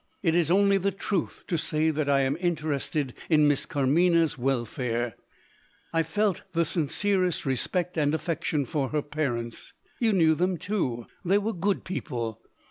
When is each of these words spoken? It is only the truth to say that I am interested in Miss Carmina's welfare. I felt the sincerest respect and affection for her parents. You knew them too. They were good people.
It 0.23 0.33
is 0.33 0.49
only 0.49 0.79
the 0.79 0.91
truth 0.91 1.43
to 1.45 1.57
say 1.57 1.91
that 1.91 2.09
I 2.09 2.21
am 2.21 2.35
interested 2.39 3.13
in 3.29 3.47
Miss 3.47 3.67
Carmina's 3.67 4.35
welfare. 4.35 5.13
I 5.93 6.01
felt 6.01 6.41
the 6.53 6.65
sincerest 6.65 7.45
respect 7.45 7.99
and 7.99 8.15
affection 8.15 8.65
for 8.65 8.89
her 8.89 9.03
parents. 9.03 9.73
You 9.99 10.13
knew 10.13 10.33
them 10.33 10.57
too. 10.57 11.05
They 11.23 11.37
were 11.37 11.53
good 11.53 11.83
people. 11.83 12.41